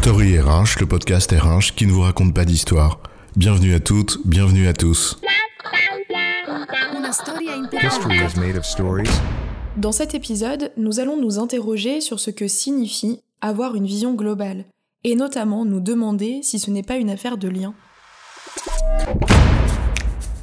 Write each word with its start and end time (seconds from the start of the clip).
Story 0.00 0.38
RH, 0.38 0.78
le 0.78 0.86
podcast 0.86 1.32
RH 1.32 1.74
qui 1.74 1.84
ne 1.84 1.90
vous 1.90 2.02
raconte 2.02 2.32
pas 2.32 2.44
d'histoire. 2.44 3.00
Bienvenue 3.34 3.74
à 3.74 3.80
toutes, 3.80 4.18
bienvenue 4.24 4.68
à 4.68 4.72
tous. 4.72 5.18
History 7.82 8.16
is 8.16 8.38
made 8.38 8.56
of 8.56 8.64
stories. 8.64 9.10
Dans 9.76 9.90
cet 9.90 10.14
épisode, 10.14 10.70
nous 10.76 11.00
allons 11.00 11.20
nous 11.20 11.40
interroger 11.40 12.00
sur 12.00 12.20
ce 12.20 12.30
que 12.30 12.46
signifie 12.46 13.20
avoir 13.40 13.74
une 13.74 13.86
vision 13.86 14.14
globale, 14.14 14.66
et 15.02 15.16
notamment 15.16 15.64
nous 15.64 15.80
demander 15.80 16.40
si 16.44 16.60
ce 16.60 16.70
n'est 16.70 16.84
pas 16.84 16.96
une 16.96 17.10
affaire 17.10 17.36
de 17.36 17.48
lien. 17.48 17.74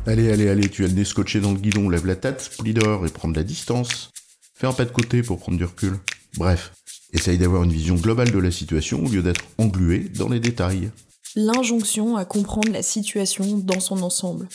Allez, 0.06 0.32
allez, 0.32 0.50
allez, 0.50 0.70
tu 0.70 0.84
as 0.84 0.90
le 0.90 0.94
nez 0.94 1.06
scotché 1.06 1.40
dans 1.40 1.54
le 1.54 1.60
guidon, 1.60 1.90
lève 1.90 2.06
la 2.06 2.18
tête, 2.18 2.52
plie 2.60 2.74
dehors 2.74 3.06
et 3.06 3.10
prends 3.10 3.30
de 3.30 3.36
la 3.36 3.44
distance. 3.44 4.12
Fais 4.54 4.68
un 4.68 4.74
pas 4.74 4.86
de 4.86 4.92
côté 4.92 5.24
pour 5.24 5.40
prendre 5.40 5.58
du 5.58 5.66
recul. 5.66 5.98
Bref, 6.38 6.74
essaye 7.16 7.38
d'avoir 7.38 7.64
une 7.64 7.72
vision 7.72 7.96
globale 7.96 8.32
de 8.32 8.40
la 8.40 8.52
situation 8.52 9.04
au 9.04 9.10
lieu 9.10 9.24
d'être 9.24 9.44
englué 9.58 10.00
dans 10.00 10.30
les 10.30 10.40
détails. 10.40 10.92
L'injonction 11.36 12.16
à 12.16 12.26
comprendre 12.26 12.72
la 12.72 12.84
situation 12.84 13.58
dans 13.58 13.80
son 13.80 14.02
ensemble. 14.02 14.48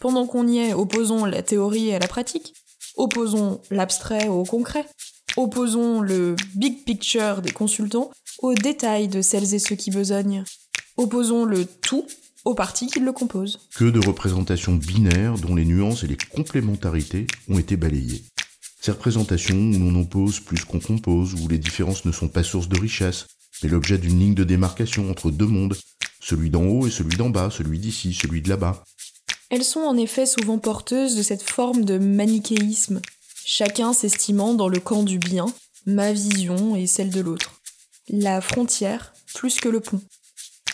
Pendant 0.00 0.26
qu'on 0.26 0.46
y 0.46 0.58
est, 0.58 0.74
opposons 0.74 1.24
la 1.24 1.42
théorie 1.42 1.92
à 1.92 1.98
la 1.98 2.06
pratique, 2.06 2.54
opposons 2.96 3.60
l'abstrait 3.70 4.28
au 4.28 4.44
concret, 4.44 4.86
opposons 5.36 6.00
le 6.00 6.36
big 6.54 6.84
picture 6.84 7.42
des 7.42 7.50
consultants 7.50 8.10
aux 8.40 8.54
détails 8.54 9.08
de 9.08 9.22
celles 9.22 9.54
et 9.54 9.58
ceux 9.58 9.76
qui 9.76 9.90
besognent, 9.90 10.44
opposons 10.96 11.44
le 11.44 11.64
tout 11.64 12.06
aux 12.44 12.54
parties 12.54 12.86
qui 12.86 13.00
le 13.00 13.12
composent. 13.12 13.58
Que 13.74 13.84
de 13.84 14.04
représentations 14.06 14.74
binaires 14.74 15.34
dont 15.38 15.54
les 15.54 15.64
nuances 15.64 16.04
et 16.04 16.06
les 16.06 16.16
complémentarités 16.16 17.26
ont 17.48 17.58
été 17.58 17.76
balayées. 17.76 18.22
Ces 18.88 18.92
représentations 18.92 19.54
où 19.54 19.78
l'on 19.78 20.00
oppose 20.00 20.40
plus 20.40 20.64
qu'on 20.64 20.80
compose, 20.80 21.34
où 21.34 21.46
les 21.46 21.58
différences 21.58 22.06
ne 22.06 22.10
sont 22.10 22.28
pas 22.28 22.42
source 22.42 22.70
de 22.70 22.80
richesse, 22.80 23.26
mais 23.62 23.68
l'objet 23.68 23.98
d'une 23.98 24.18
ligne 24.18 24.32
de 24.32 24.44
démarcation 24.44 25.10
entre 25.10 25.30
deux 25.30 25.44
mondes, 25.46 25.76
celui 26.20 26.48
d'en 26.48 26.62
haut 26.62 26.86
et 26.86 26.90
celui 26.90 27.18
d'en 27.18 27.28
bas, 27.28 27.50
celui 27.50 27.78
d'ici, 27.78 28.14
celui 28.14 28.40
de 28.40 28.48
là-bas. 28.48 28.82
Elles 29.50 29.62
sont 29.62 29.80
en 29.80 29.98
effet 29.98 30.24
souvent 30.24 30.56
porteuses 30.56 31.16
de 31.16 31.22
cette 31.22 31.42
forme 31.42 31.84
de 31.84 31.98
manichéisme, 31.98 33.02
chacun 33.44 33.92
s'estimant 33.92 34.54
dans 34.54 34.68
le 34.68 34.80
camp 34.80 35.02
du 35.02 35.18
bien, 35.18 35.44
ma 35.84 36.14
vision 36.14 36.74
et 36.74 36.86
celle 36.86 37.10
de 37.10 37.20
l'autre. 37.20 37.60
La 38.08 38.40
frontière 38.40 39.12
plus 39.34 39.60
que 39.60 39.68
le 39.68 39.80
pont. 39.80 40.00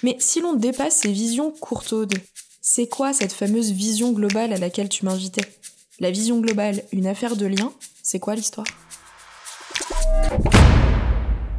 Mais 0.05 0.17
si 0.20 0.41
l'on 0.41 0.55
dépasse 0.55 0.98
ces 0.98 1.11
visions 1.11 1.50
courtaudes, 1.50 2.14
c'est 2.62 2.86
quoi 2.86 3.12
cette 3.12 3.33
fameuse 3.33 3.72
vision 3.72 4.12
globale 4.12 4.52
à 4.52 4.58
laquelle 4.58 4.89
tu 4.89 5.05
m'invitais? 5.05 5.52
La 5.98 6.12
vision 6.12 6.39
globale, 6.39 6.84
une 6.92 7.08
affaire 7.08 7.36
de 7.36 7.46
lien, 7.46 7.72
c'est 8.05 8.20
quoi 8.20 8.34
l'histoire? 8.34 8.66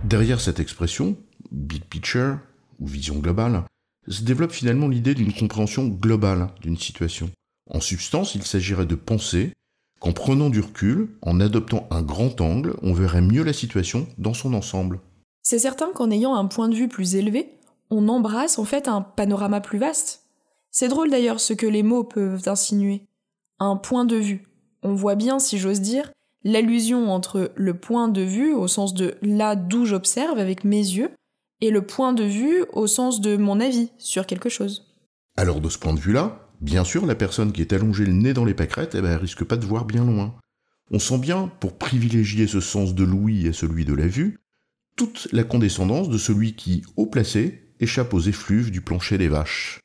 Derrière 0.04 0.40
cette 0.40 0.60
expression, 0.60 1.18
big 1.52 1.84
picture, 1.84 2.38
ou 2.80 2.86
vision 2.86 3.16
globale, 3.16 3.64
se 4.08 4.22
développe 4.22 4.52
finalement 4.52 4.88
l'idée 4.88 5.16
d'une 5.16 5.34
compréhension 5.34 5.88
globale 5.88 6.50
d'une 6.62 6.78
situation. 6.78 7.32
En 7.72 7.80
substance, 7.82 8.36
il 8.36 8.44
s'agirait 8.44 8.86
de 8.86 8.94
penser 8.94 9.54
qu'en 10.00 10.14
prenant 10.14 10.52
du 10.52 10.60
recul, 10.60 11.10
en 11.24 11.40
adoptant 11.40 11.88
un 11.90 12.04
grand 12.04 12.40
angle, 12.40 12.76
on 12.84 12.94
verrait 12.94 13.22
mieux 13.22 13.44
la 13.44 13.54
situation 13.54 14.08
dans 14.20 14.36
son 14.36 14.54
ensemble. 14.54 15.00
C'est 15.42 15.58
certain 15.58 15.92
qu'en 15.94 16.12
ayant 16.12 16.36
un 16.36 16.46
point 16.46 16.70
de 16.70 16.76
vue 16.76 16.88
plus 16.88 17.16
élevé, 17.16 17.50
on 17.90 18.08
embrasse 18.08 18.60
en 18.60 18.66
fait 18.66 18.88
un 18.88 19.02
panorama 19.02 19.62
plus 19.62 19.80
vaste. 19.80 20.28
C'est 20.70 20.90
drôle 20.90 21.10
d'ailleurs 21.10 21.40
ce 21.40 21.54
que 21.54 21.66
les 21.66 21.82
mots 21.82 22.04
peuvent 22.04 22.48
insinuer. 22.48 23.08
Un 23.58 23.78
point 23.78 24.06
de 24.06 24.18
vue. 24.18 24.44
On 24.84 24.94
voit 24.94 25.16
bien, 25.16 25.40
si 25.40 25.58
j'ose 25.58 25.82
dire, 25.82 26.12
l'allusion 26.46 27.12
entre 27.12 27.52
le 27.56 27.74
point 27.74 28.08
de 28.08 28.22
vue 28.22 28.54
au 28.54 28.70
sens 28.70 28.94
de 28.94 29.18
là 29.22 29.58
d'où 29.58 29.86
j'observe 29.86 30.38
avec 30.38 30.64
mes 30.64 30.78
yeux 30.78 31.10
et 31.60 31.72
le 31.72 31.82
point 31.82 32.14
de 32.14 32.24
vue 32.24 32.64
au 32.72 32.88
sens 32.88 33.20
de 33.20 33.36
mon 33.36 33.60
avis 33.60 33.90
sur 33.98 34.28
quelque 34.28 34.50
chose. 34.50 34.96
Alors 35.36 35.60
de 35.60 35.70
ce 35.70 35.80
point 35.80 35.94
de 35.94 36.00
vue-là, 36.00 36.48
bien 36.62 36.84
sûr, 36.84 37.06
la 37.06 37.16
personne 37.16 37.52
qui 37.52 37.62
est 37.62 37.74
allongée 37.74 38.06
le 38.06 38.14
nez 38.14 38.34
dans 38.34 38.46
les 38.46 38.54
pâquerettes, 38.54 38.96
eh 38.96 39.02
ben, 39.02 39.12
elle 39.12 39.18
risque 39.18 39.44
pas 39.44 39.58
de 39.58 39.66
voir 39.66 39.86
bien 39.86 40.06
loin. 40.06 40.36
On 40.92 41.00
sent 41.00 41.18
bien, 41.18 41.52
pour 41.60 41.78
privilégier 41.78 42.46
ce 42.46 42.60
sens 42.60 42.94
de 42.94 43.04
l'ouïe 43.04 43.48
à 43.48 43.54
celui 43.54 43.84
de 43.86 43.94
la 43.94 44.08
vue, 44.08 44.40
toute 44.96 45.28
la 45.32 45.44
condescendance 45.44 46.10
de 46.10 46.18
celui 46.18 46.56
qui, 46.56 46.84
haut 46.96 47.08
placé, 47.08 47.74
échappe 47.80 48.14
aux 48.14 48.20
effluves 48.20 48.72
du 48.72 48.82
plancher 48.82 49.18
des 49.18 49.28
vaches. 49.28 49.80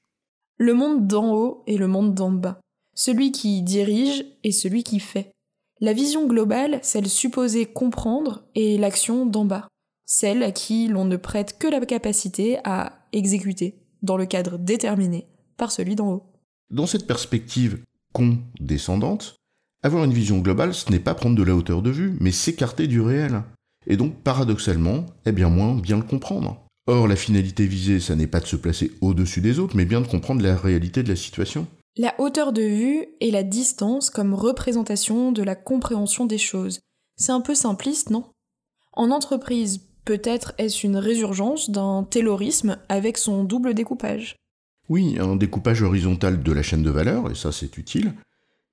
Le 0.59 0.75
monde 0.75 1.07
d'en 1.07 1.33
haut 1.33 1.65
et 1.67 1.79
le 1.79 1.89
monde 1.89 2.15
d'en 2.15 2.31
bas. 2.31 2.61
Celui 2.95 3.33
qui 3.33 3.63
dirige 3.63 4.25
et 4.45 4.53
celui 4.53 4.85
qui 4.85 5.01
fait. 5.01 5.33
La 5.83 5.95
vision 5.95 6.27
globale, 6.27 6.79
celle 6.83 7.09
supposée 7.09 7.65
comprendre, 7.65 8.45
est 8.55 8.79
l'action 8.79 9.25
d'en 9.25 9.47
bas. 9.47 9.67
Celle 10.05 10.43
à 10.43 10.53
qui 10.53 10.89
l'on 10.89 11.07
ne 11.07 11.17
prête 11.17 11.57
que 11.59 11.67
la 11.67 11.81
capacité 11.87 12.59
à 12.65 13.07
exécuter, 13.15 13.81
dans 14.03 14.19
le 14.19 14.27
cadre 14.27 14.59
déterminé 14.59 15.27
par 15.57 15.73
celui 15.73 15.95
d'en 15.95 16.11
haut. 16.11 16.23
Dans 16.69 16.87
cette 16.87 17.07
perspective 17.07 17.79
condescendante, 18.13 19.37
avoir 19.83 20.05
une 20.05 20.13
vision 20.13 20.41
globale, 20.41 20.75
ce 20.75 20.91
n'est 20.91 21.01
pas 21.01 21.15
prendre 21.15 21.37
de 21.37 21.43
la 21.43 21.57
hauteur 21.57 21.81
de 21.81 21.91
vue, 21.91 22.15
mais 22.21 22.31
s'écarter 22.31 22.87
du 22.87 23.01
réel. 23.01 23.43
Et 23.87 23.97
donc, 23.97 24.17
paradoxalement, 24.23 25.07
eh 25.25 25.33
bien 25.33 25.49
moins 25.49 25.75
bien 25.75 25.97
le 25.97 26.03
comprendre. 26.03 26.63
Or, 26.89 27.09
la 27.09 27.17
finalité 27.17 27.67
visée, 27.67 28.01
ça 28.01 28.17
n'est 28.17 28.27
pas 28.27 28.41
de 28.41 28.47
se 28.47 28.57
placer 28.57 28.93
au-dessus 29.01 29.41
des 29.41 29.59
autres, 29.59 29.77
mais 29.79 29.87
bien 29.87 30.03
de 30.03 30.09
comprendre 30.09 30.43
la 30.43 30.57
réalité 30.57 31.03
de 31.03 31.09
la 31.09 31.17
situation. 31.17 31.67
La 31.97 32.15
hauteur 32.19 32.53
de 32.53 32.63
vue 32.63 33.07
et 33.21 33.33
la 33.33 33.43
distance 33.43 34.11
comme 34.11 34.33
représentation 34.33 35.33
de 35.33 35.43
la 35.43 35.57
compréhension 35.57 36.25
des 36.25 36.39
choses. 36.39 36.81
C'est 37.17 37.33
un 37.33 37.41
peu 37.41 37.57
simpliste, 37.57 38.11
non? 38.11 38.25
En 38.93 39.11
entreprise, 39.11 39.81
peut-être 40.05 40.53
est-ce 40.57 40.87
une 40.87 40.97
résurgence 40.97 41.69
d'un 41.69 42.05
taylorisme 42.05 42.79
avec 42.89 43.19
son 43.19 43.43
double 43.43 43.75
découpage? 43.75 44.37
Oui, 44.89 45.19
un 45.19 45.35
découpage 45.35 45.83
horizontal 45.83 46.45
de 46.45 46.53
la 46.53 46.63
chaîne 46.63 46.85
de 46.85 46.91
valeur, 46.91 47.29
et 47.29 47.35
ça 47.35 47.51
c'est 47.51 47.77
utile, 47.77 48.15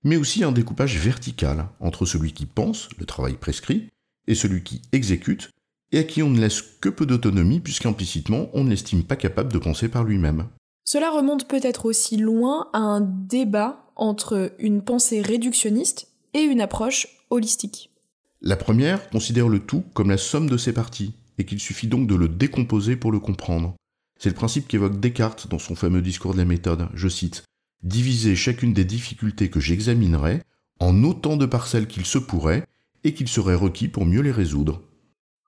mais 0.04 0.18
aussi 0.18 0.44
un 0.44 0.52
découpage 0.52 1.00
vertical 1.00 1.70
entre 1.80 2.06
celui 2.06 2.34
qui 2.34 2.46
pense, 2.46 2.88
le 3.00 3.06
travail 3.08 3.34
prescrit, 3.34 3.90
et 4.28 4.36
celui 4.36 4.62
qui 4.62 4.84
exécute, 4.92 5.50
et 5.92 5.98
à 5.98 6.04
qui 6.04 6.22
on 6.22 6.30
ne 6.30 6.40
laisse 6.40 6.62
que 6.62 6.90
peu 6.90 7.08
d'autonomie 7.08 7.62
puisqu'implicitement 7.62 8.50
on 8.54 8.64
ne 8.64 8.70
l'estime 8.70 9.04
pas 9.04 9.16
capable 9.16 9.52
de 9.52 9.58
penser 9.58 9.90
par 9.90 10.04
lui-même. 10.04 10.48
Cela 10.90 11.12
remonte 11.12 11.50
peut-être 11.50 11.86
aussi 11.86 12.16
loin 12.16 12.70
à 12.72 12.78
un 12.78 13.02
débat 13.02 13.92
entre 13.98 14.54
une 14.58 14.82
pensée 14.82 15.22
réductionniste 15.22 16.08
et 16.34 16.40
une 16.40 16.62
approche 16.62 17.08
holistique. 17.30 17.92
La 18.40 18.56
première 18.56 19.10
considère 19.10 19.50
le 19.50 19.60
tout 19.60 19.84
comme 19.94 20.10
la 20.10 20.18
somme 20.18 20.50
de 20.50 20.56
ses 20.56 20.72
parties, 20.72 21.14
et 21.38 21.44
qu'il 21.44 21.60
suffit 21.60 21.88
donc 21.88 22.08
de 22.08 22.16
le 22.16 22.30
décomposer 22.30 22.96
pour 22.96 23.12
le 23.12 23.20
comprendre. 23.20 23.76
C'est 24.18 24.30
le 24.30 24.36
principe 24.36 24.70
qu'évoque 24.70 25.02
Descartes 25.02 25.50
dans 25.50 25.60
son 25.60 25.76
fameux 25.76 26.02
discours 26.02 26.32
de 26.32 26.38
la 26.38 26.46
méthode, 26.46 26.88
je 26.94 27.10
cite, 27.10 27.44
Diviser 27.84 28.38
chacune 28.38 28.72
des 28.72 28.86
difficultés 28.86 29.50
que 29.50 29.60
j'examinerai 29.60 30.42
en 30.80 31.04
autant 31.04 31.36
de 31.36 31.46
parcelles 31.46 31.88
qu'il 31.88 32.06
se 32.06 32.18
pourrait 32.18 32.66
et 33.04 33.14
qu'il 33.14 33.28
serait 33.28 33.56
requis 33.56 33.90
pour 33.90 34.06
mieux 34.06 34.22
les 34.22 34.32
résoudre. 34.32 34.82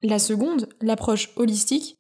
La 0.04 0.20
seconde, 0.20 0.68
l'approche 0.82 1.30
holistique, 1.38 1.96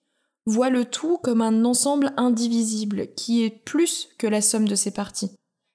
voit 0.50 0.70
le 0.70 0.86
tout 0.86 1.18
comme 1.18 1.42
un 1.42 1.66
ensemble 1.66 2.14
indivisible 2.18 3.08
qui 3.16 3.44
est 3.44 3.50
plus 3.50 4.10
que 4.18 4.28
la 4.28 4.42
somme 4.42 4.68
de 4.68 4.76
ses 4.76 4.92
parties, 4.92 5.32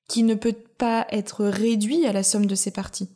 qui 0.08 0.22
ne 0.22 0.34
peut 0.34 0.56
pas 0.78 1.06
être 1.10 1.44
réduit 1.44 2.06
à 2.06 2.12
la 2.12 2.22
somme 2.22 2.46
de 2.46 2.54
ses 2.54 2.70
parties. 2.70 3.08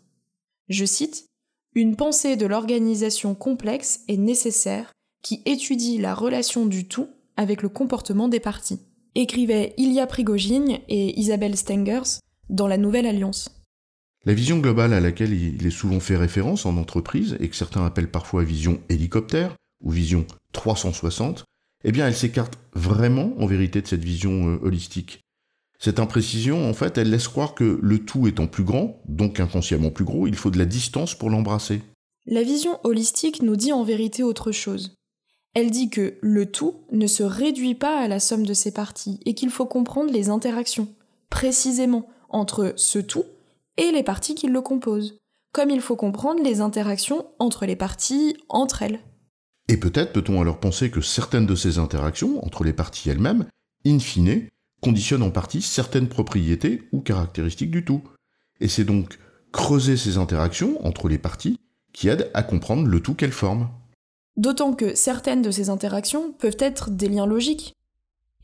Je 0.68 0.84
cite 0.84 1.26
Une 1.74 1.96
pensée 1.96 2.36
de 2.36 2.46
l'organisation 2.46 3.34
complexe 3.34 4.00
est 4.08 4.16
nécessaire 4.16 4.92
qui 5.22 5.42
étudie 5.44 5.98
la 5.98 6.14
relation 6.14 6.66
du 6.66 6.86
tout 6.86 7.08
avec 7.36 7.62
le 7.62 7.68
comportement 7.68 8.28
des 8.28 8.40
parties, 8.40 8.80
écrivaient 9.14 9.74
Ilya 9.76 10.06
Prigogine 10.06 10.78
et 10.88 11.18
Isabelle 11.18 11.56
Stengers 11.56 12.20
dans 12.48 12.66
La 12.66 12.78
Nouvelle 12.78 13.06
Alliance. 13.06 13.50
La 14.24 14.34
vision 14.34 14.58
globale 14.58 14.92
à 14.92 15.00
laquelle 15.00 15.32
il 15.32 15.66
est 15.66 15.70
souvent 15.70 16.00
fait 16.00 16.16
référence 16.16 16.66
en 16.66 16.76
entreprise, 16.76 17.36
et 17.40 17.48
que 17.48 17.56
certains 17.56 17.84
appellent 17.84 18.10
parfois 18.10 18.44
vision 18.44 18.80
hélicoptère 18.88 19.54
ou 19.80 19.90
vision 19.90 20.26
360, 20.52 21.44
eh 21.84 21.92
bien 21.92 22.06
elle 22.06 22.16
s'écarte 22.16 22.58
vraiment 22.74 23.32
en 23.38 23.46
vérité 23.46 23.80
de 23.80 23.86
cette 23.86 24.04
vision 24.04 24.48
euh, 24.48 24.58
holistique. 24.62 25.20
Cette 25.80 26.00
imprécision, 26.00 26.68
en 26.68 26.74
fait, 26.74 26.98
elle 26.98 27.10
laisse 27.10 27.28
croire 27.28 27.54
que 27.54 27.78
le 27.80 27.98
tout 28.00 28.26
étant 28.26 28.48
plus 28.48 28.64
grand, 28.64 29.00
donc 29.06 29.38
inconsciemment 29.38 29.90
plus 29.90 30.04
gros, 30.04 30.26
il 30.26 30.34
faut 30.34 30.50
de 30.50 30.58
la 30.58 30.64
distance 30.64 31.14
pour 31.14 31.30
l'embrasser. 31.30 31.82
La 32.26 32.42
vision 32.42 32.80
holistique 32.82 33.42
nous 33.42 33.54
dit 33.54 33.72
en 33.72 33.84
vérité 33.84 34.24
autre 34.24 34.50
chose. 34.50 34.96
Elle 35.54 35.70
dit 35.70 35.88
que 35.88 36.18
le 36.20 36.50
tout 36.50 36.74
ne 36.92 37.06
se 37.06 37.22
réduit 37.22 37.74
pas 37.74 38.00
à 38.00 38.08
la 38.08 38.20
somme 38.20 38.44
de 38.44 38.54
ses 38.54 38.72
parties 38.72 39.20
et 39.24 39.34
qu'il 39.34 39.50
faut 39.50 39.66
comprendre 39.66 40.12
les 40.12 40.28
interactions, 40.30 40.88
précisément, 41.30 42.08
entre 42.28 42.74
ce 42.76 42.98
tout 42.98 43.24
et 43.76 43.92
les 43.92 44.02
parties 44.02 44.34
qui 44.34 44.48
le 44.48 44.60
composent, 44.60 45.16
comme 45.52 45.70
il 45.70 45.80
faut 45.80 45.96
comprendre 45.96 46.42
les 46.42 46.60
interactions 46.60 47.26
entre 47.38 47.66
les 47.66 47.76
parties 47.76 48.36
entre 48.48 48.82
elles. 48.82 49.00
Et 49.68 49.76
peut-être 49.76 50.12
peut-on 50.12 50.40
alors 50.40 50.60
penser 50.60 50.90
que 50.90 51.00
certaines 51.00 51.46
de 51.46 51.54
ces 51.54 51.78
interactions 51.78 52.44
entre 52.44 52.64
les 52.64 52.72
parties 52.72 53.10
elles-mêmes, 53.10 53.46
in 53.86 53.98
fine, 53.98 54.48
conditionnent 54.80 55.22
en 55.22 55.30
partie 55.30 55.62
certaines 55.62 56.08
propriétés 56.08 56.88
ou 56.92 57.00
caractéristiques 57.00 57.70
du 57.70 57.84
tout. 57.84 58.02
Et 58.60 58.68
c'est 58.68 58.84
donc 58.84 59.18
creuser 59.52 59.96
ces 59.96 60.16
interactions 60.16 60.84
entre 60.86 61.08
les 61.08 61.18
parties 61.18 61.58
qui 61.92 62.08
aide 62.08 62.30
à 62.34 62.42
comprendre 62.42 62.86
le 62.86 63.00
tout 63.00 63.14
qu'elles 63.14 63.32
forment. 63.32 63.68
D'autant 64.36 64.72
que 64.72 64.94
certaines 64.94 65.42
de 65.42 65.50
ces 65.50 65.68
interactions 65.68 66.32
peuvent 66.32 66.56
être 66.60 66.90
des 66.90 67.08
liens 67.08 67.26
logiques. 67.26 67.74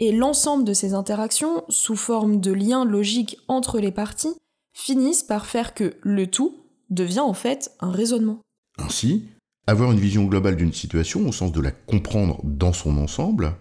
Et 0.00 0.10
l'ensemble 0.10 0.64
de 0.64 0.72
ces 0.72 0.92
interactions, 0.92 1.64
sous 1.68 1.94
forme 1.94 2.40
de 2.40 2.52
liens 2.52 2.84
logiques 2.84 3.38
entre 3.46 3.78
les 3.78 3.92
parties, 3.92 4.34
finissent 4.72 5.22
par 5.22 5.46
faire 5.46 5.72
que 5.72 5.94
le 6.02 6.26
tout 6.26 6.64
devient 6.90 7.20
en 7.20 7.34
fait 7.34 7.70
un 7.78 7.92
raisonnement. 7.92 8.40
Ainsi, 8.76 9.28
avoir 9.66 9.92
une 9.92 10.00
vision 10.00 10.24
globale 10.24 10.56
d'une 10.56 10.72
situation, 10.72 11.26
au 11.26 11.32
sens 11.32 11.52
de 11.52 11.60
la 11.60 11.70
comprendre 11.70 12.40
dans 12.44 12.72
son 12.72 12.98
ensemble, 12.98 13.54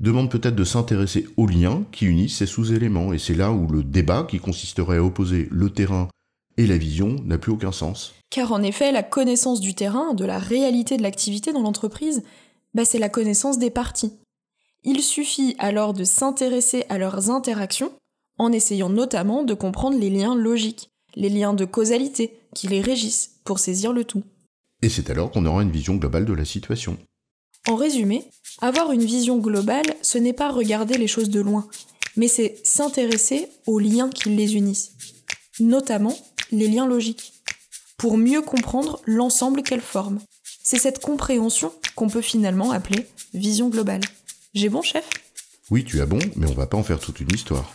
demande 0.00 0.30
peut-être 0.30 0.54
de 0.54 0.64
s'intéresser 0.64 1.26
aux 1.36 1.46
liens 1.46 1.84
qui 1.92 2.06
unissent 2.06 2.36
ces 2.36 2.46
sous-éléments, 2.46 3.12
et 3.12 3.18
c'est 3.18 3.34
là 3.34 3.52
où 3.52 3.66
le 3.66 3.82
débat 3.82 4.26
qui 4.28 4.38
consisterait 4.38 4.98
à 4.98 5.04
opposer 5.04 5.48
le 5.50 5.70
terrain 5.70 6.08
et 6.56 6.66
la 6.66 6.76
vision 6.76 7.16
n'a 7.24 7.38
plus 7.38 7.52
aucun 7.52 7.72
sens. 7.72 8.14
Car 8.30 8.52
en 8.52 8.62
effet, 8.62 8.92
la 8.92 9.02
connaissance 9.02 9.60
du 9.60 9.74
terrain, 9.74 10.14
de 10.14 10.24
la 10.24 10.38
réalité 10.38 10.96
de 10.96 11.02
l'activité 11.02 11.52
dans 11.52 11.62
l'entreprise, 11.62 12.22
bah 12.74 12.84
c'est 12.84 12.98
la 12.98 13.08
connaissance 13.08 13.58
des 13.58 13.70
parties. 13.70 14.12
Il 14.84 15.02
suffit 15.02 15.56
alors 15.58 15.94
de 15.94 16.04
s'intéresser 16.04 16.84
à 16.88 16.98
leurs 16.98 17.30
interactions, 17.30 17.92
en 18.38 18.52
essayant 18.52 18.90
notamment 18.90 19.42
de 19.42 19.54
comprendre 19.54 19.98
les 19.98 20.10
liens 20.10 20.36
logiques, 20.36 20.90
les 21.16 21.28
liens 21.28 21.54
de 21.54 21.64
causalité 21.64 22.38
qui 22.54 22.68
les 22.68 22.80
régissent, 22.80 23.40
pour 23.44 23.58
saisir 23.58 23.92
le 23.92 24.04
tout. 24.04 24.22
Et 24.82 24.88
c'est 24.88 25.10
alors 25.10 25.30
qu'on 25.30 25.46
aura 25.46 25.62
une 25.62 25.70
vision 25.70 25.96
globale 25.96 26.24
de 26.24 26.32
la 26.32 26.44
situation. 26.44 26.98
En 27.66 27.74
résumé, 27.74 28.24
avoir 28.60 28.92
une 28.92 29.04
vision 29.04 29.38
globale, 29.38 29.86
ce 30.02 30.18
n'est 30.18 30.32
pas 30.32 30.50
regarder 30.50 30.96
les 30.96 31.08
choses 31.08 31.30
de 31.30 31.40
loin, 31.40 31.68
mais 32.16 32.28
c'est 32.28 32.56
s'intéresser 32.64 33.48
aux 33.66 33.78
liens 33.78 34.08
qui 34.08 34.30
les 34.30 34.54
unissent, 34.54 34.92
notamment 35.60 36.16
les 36.52 36.68
liens 36.68 36.86
logiques, 36.86 37.32
pour 37.96 38.16
mieux 38.16 38.42
comprendre 38.42 39.00
l'ensemble 39.04 39.62
qu'elles 39.62 39.80
forment. 39.80 40.20
C'est 40.62 40.78
cette 40.78 41.00
compréhension 41.00 41.72
qu'on 41.96 42.08
peut 42.08 42.22
finalement 42.22 42.70
appeler 42.70 43.06
vision 43.34 43.68
globale. 43.68 44.02
J'ai 44.54 44.68
bon, 44.68 44.82
chef? 44.82 45.08
Oui, 45.70 45.84
tu 45.84 46.00
as 46.00 46.06
bon, 46.06 46.20
mais 46.36 46.48
on 46.48 46.54
va 46.54 46.66
pas 46.66 46.78
en 46.78 46.82
faire 46.82 47.00
toute 47.00 47.20
une 47.20 47.34
histoire. 47.34 47.74